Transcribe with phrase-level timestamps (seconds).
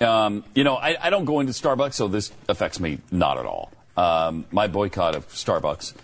[0.00, 3.46] Um, you know, I, I, don't go into Starbucks, so this affects me not at
[3.46, 3.72] all.
[3.96, 5.94] Um, my boycott of Starbucks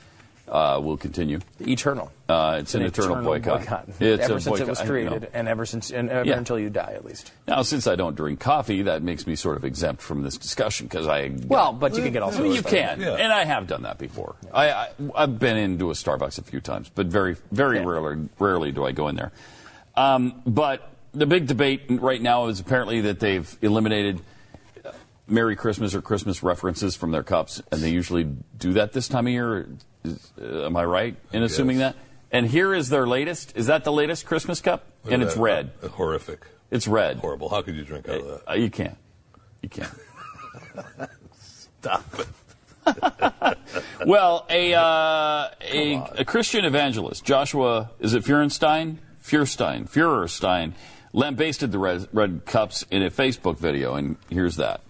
[0.49, 1.41] uh, will continue.
[1.61, 2.13] Eternal.
[2.29, 3.61] Uh, it's, an, an, eternal, eternal boycott.
[3.61, 3.89] boycott.
[4.01, 4.67] It's ever since boycott.
[4.67, 6.37] it was created, and ever since, and ever yeah.
[6.37, 7.33] until you die, at least.
[7.47, 10.87] Now, since I don't drink coffee, that makes me sort of exempt from this discussion
[10.87, 11.33] because I.
[11.47, 12.35] Well, but you can get all.
[12.35, 13.15] I mean, you can, yeah.
[13.15, 14.37] and I have done that before.
[14.45, 14.57] Yeah.
[14.57, 18.73] I, I have been into a Starbucks a few times, but very very rarely rarely
[18.73, 19.33] do I go in there.
[19.95, 24.21] Um, but the big debate right now is apparently that they've eliminated
[25.27, 29.27] Merry Christmas or Christmas references from their cups, and they usually do that this time
[29.27, 29.69] of year.
[30.05, 31.97] Is, uh, am I right in assuming that?
[32.31, 33.57] And here is their latest.
[33.57, 34.87] Is that the latest Christmas cup?
[35.05, 35.71] Look and it's red.
[35.83, 36.47] Uh, horrific.
[36.71, 37.19] It's red.
[37.19, 37.51] Horrible.
[37.51, 38.51] How could you drink out of that?
[38.51, 38.97] Uh, you can't.
[39.61, 39.91] You can't.
[41.81, 42.29] Stop it.
[44.07, 48.99] well, a, uh, a, a Christian evangelist, Joshua, is it Feuerstein?
[49.21, 49.87] Feuerstein.
[49.87, 50.75] Feuerstein
[51.13, 54.81] lambasted the red, red cups in a Facebook video, and here's that.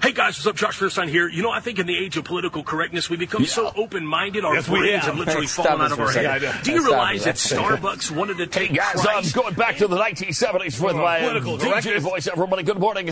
[0.00, 0.54] Hey guys, what's up?
[0.54, 1.28] Josh Feuerstein here.
[1.28, 3.48] You know, I think in the age of political correctness, we become yeah.
[3.48, 6.62] so open-minded, our yes, brains have literally fallen out of our head.
[6.62, 9.88] Do you realize that Starbucks wanted to take hey guys, Christ I'm going back to
[9.88, 12.28] the 1970s with my political DJ voice.
[12.28, 13.10] Everybody, good morning.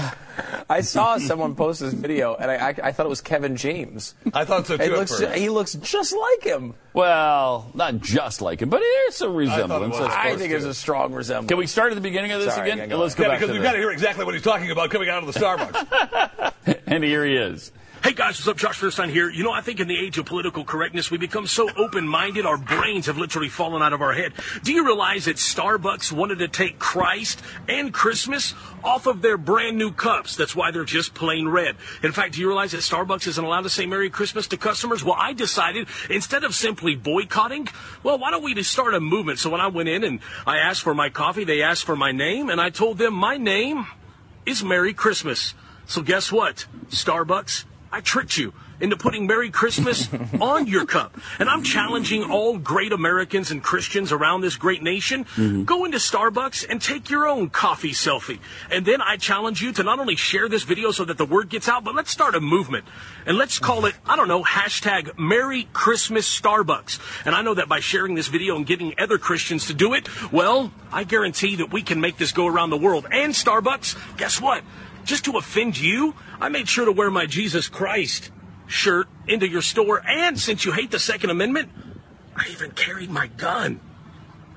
[0.69, 4.15] I saw someone post this video, and I, I, I thought it was Kevin James.
[4.35, 4.91] I thought so too.
[4.91, 6.75] Looks, he looks just like him.
[6.93, 9.97] Well, not just like him, but there's a resemblance.
[9.97, 11.49] I, I think there's a strong resemblance.
[11.49, 12.89] Can we start at the beginning of this Sorry, again?
[12.89, 14.91] Go Let's go yeah, back because we've got to hear exactly what he's talking about
[14.91, 16.81] coming out of the Starbucks.
[16.87, 17.71] and here he is.
[18.07, 18.57] Hey guys, what's up?
[18.57, 19.29] Josh Feuerstein here.
[19.29, 22.57] You know, I think in the age of political correctness, we become so open-minded, our
[22.57, 24.33] brains have literally fallen out of our head.
[24.63, 29.77] Do you realize that Starbucks wanted to take Christ and Christmas off of their brand
[29.77, 30.37] new cups?
[30.37, 31.75] That's why they're just plain red.
[32.05, 35.03] In fact, do you realize that Starbucks isn't allowed to say Merry Christmas to customers?
[35.03, 37.67] Well, I decided instead of simply boycotting,
[38.05, 39.41] well, why don't we just start a movement?
[39.41, 42.13] So when I went in and I asked for my coffee, they asked for my
[42.13, 43.85] name, and I told them my name
[44.47, 45.55] is Merry Christmas.
[45.87, 46.67] So guess what?
[46.91, 47.65] Starbucks
[47.97, 50.07] I tricked you into putting Merry Christmas
[50.41, 51.17] on your cup.
[51.39, 55.25] And I'm challenging all great Americans and Christians around this great nation.
[55.25, 55.65] Mm-hmm.
[55.65, 58.39] Go into Starbucks and take your own coffee selfie.
[58.71, 61.49] And then I challenge you to not only share this video so that the word
[61.49, 62.85] gets out, but let's start a movement.
[63.25, 67.01] And let's call it, I don't know, hashtag Merry Christmas Starbucks.
[67.25, 70.07] And I know that by sharing this video and getting other Christians to do it,
[70.31, 73.07] well, I guarantee that we can make this go around the world.
[73.11, 74.65] And Starbucks, guess what?
[75.07, 78.31] Just to offend you, I made sure to wear my Jesus Christ
[78.67, 80.03] shirt into your store.
[80.07, 81.71] And since you hate the Second Amendment,
[82.35, 83.81] I even carried my gun.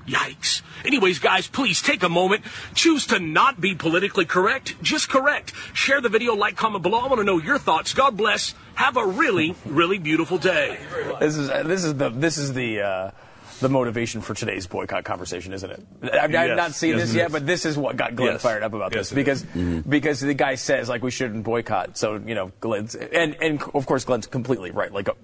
[0.06, 0.62] Yikes.
[0.84, 2.44] Anyways, guys, please take a moment.
[2.74, 4.82] Choose to not be politically correct.
[4.82, 5.52] Just correct.
[5.72, 6.98] Share the video, like, comment below.
[6.98, 7.94] I want to know your thoughts.
[7.94, 8.54] God bless.
[8.74, 10.78] Have a really, really beautiful day.
[11.20, 13.10] This is this is the this is the uh,
[13.60, 15.86] the motivation for today's boycott conversation, isn't it?
[16.02, 16.50] I've, yes.
[16.50, 18.42] I've not seen yes, this yet, but this is what got Glenn yes.
[18.42, 19.88] fired up about this because mm-hmm.
[19.88, 21.96] because the guy says like we shouldn't boycott.
[21.96, 24.92] So you know, Glenn's and and of course Glenn's completely right.
[24.92, 25.14] Like uh,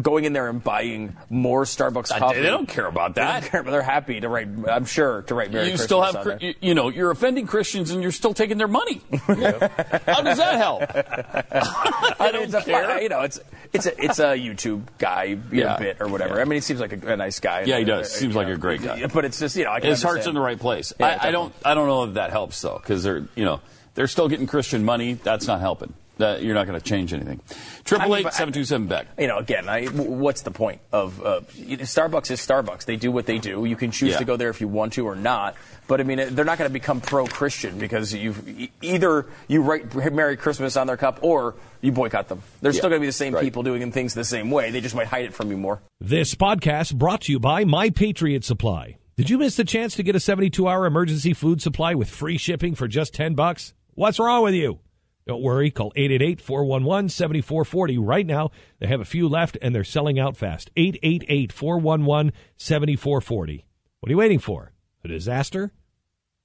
[0.00, 2.40] going in there and buying more Starbucks coffee.
[2.40, 3.34] They don't care about that.
[3.34, 4.48] They don't care, but they're happy to write.
[4.68, 7.90] I'm sure to write Merry you Christmas still have you, you, know you're offending Christians
[7.90, 9.00] and you're still taking their money.
[9.10, 10.82] How does that help?
[12.20, 12.98] I don't it's care.
[12.98, 13.40] A, you know, it's
[13.72, 15.78] it's a it's a YouTube guy yeah.
[15.78, 16.36] bit or whatever.
[16.36, 16.42] Yeah.
[16.42, 17.62] I mean, he seems like a, a nice guy.
[17.62, 18.12] Yeah, does.
[18.12, 19.06] Seems like a great guy.
[19.06, 20.92] But it's just you know, I his heart's in the right place.
[20.98, 23.60] Yeah, I, I, don't I don't know if that helps though, because they're you know
[23.94, 25.14] they're still getting Christian money.
[25.14, 25.94] That's not helping.
[26.18, 27.40] That you're not going to change anything.
[27.84, 29.06] Triple eight seven two seven BECK.
[29.18, 32.30] You know, again, I, what's the point of uh, Starbucks?
[32.30, 32.86] Is Starbucks?
[32.86, 33.66] They do what they do.
[33.66, 34.18] You can choose yeah.
[34.18, 35.56] to go there if you want to or not.
[35.86, 38.34] But I mean, they're not going to become pro-Christian because you
[38.80, 42.42] either you write "Merry Christmas" on their cup or you boycott them.
[42.62, 42.78] They're yeah.
[42.78, 43.44] still going to be the same right.
[43.44, 44.70] people doing things the same way.
[44.70, 45.80] They just might hide it from you more.
[46.00, 48.96] This podcast brought to you by My Patriot Supply.
[49.16, 52.74] Did you miss the chance to get a 72-hour emergency food supply with free shipping
[52.74, 53.72] for just 10 bucks?
[53.94, 54.80] What's wrong with you?
[55.26, 58.50] Don't worry, call 888-411-7440 right now.
[58.78, 60.70] They have a few left and they're selling out fast.
[60.76, 63.64] 888-411-7440.
[63.98, 64.70] What are you waiting for?
[65.02, 65.72] A disaster?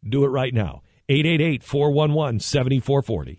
[0.04, 0.82] Do it right now.
[1.10, 3.38] 888-411-7440.